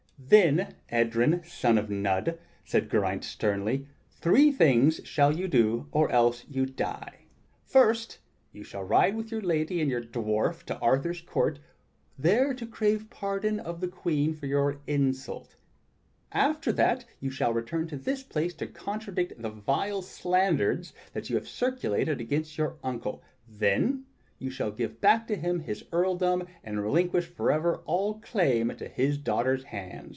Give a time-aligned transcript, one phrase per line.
[0.23, 6.45] "Then Edryn, son of Nudd," said Geraint sternly, "three things shall you do, or else
[6.47, 7.25] you die.
[7.65, 8.19] First
[8.53, 11.57] you shall ride with your lady and your dwarf to Arthur's court
[12.19, 15.55] there to crave pardon of the Queen for your insult;
[16.31, 21.35] after that you shall return to this place to contradict the vile slanders that you
[21.35, 24.05] have circulated against your uncle; then
[24.39, 29.17] you shall give back to him his earldom and relinquish forever all claim to his
[29.17, 30.09] daughter's hand."